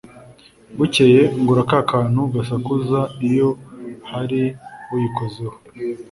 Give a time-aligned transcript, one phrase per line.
[0.77, 3.49] Bucyeye ngura ka kantu gasakuza iyo
[4.11, 4.41] hari
[4.93, 5.55] uyikozeho